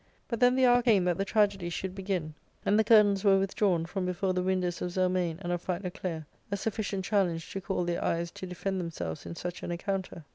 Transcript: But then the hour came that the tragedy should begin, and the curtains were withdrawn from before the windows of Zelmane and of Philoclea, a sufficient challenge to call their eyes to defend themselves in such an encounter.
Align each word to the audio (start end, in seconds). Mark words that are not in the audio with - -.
But 0.27 0.39
then 0.39 0.55
the 0.55 0.65
hour 0.65 0.81
came 0.81 1.03
that 1.03 1.19
the 1.19 1.25
tragedy 1.25 1.69
should 1.69 1.93
begin, 1.93 2.33
and 2.65 2.79
the 2.79 2.83
curtains 2.83 3.23
were 3.23 3.37
withdrawn 3.37 3.85
from 3.85 4.03
before 4.07 4.33
the 4.33 4.41
windows 4.41 4.81
of 4.81 4.89
Zelmane 4.89 5.37
and 5.43 5.51
of 5.53 5.61
Philoclea, 5.61 6.25
a 6.49 6.57
sufficient 6.57 7.05
challenge 7.05 7.51
to 7.53 7.61
call 7.61 7.83
their 7.85 8.03
eyes 8.03 8.31
to 8.31 8.47
defend 8.47 8.79
themselves 8.79 9.27
in 9.27 9.35
such 9.35 9.61
an 9.61 9.71
encounter. 9.71 10.25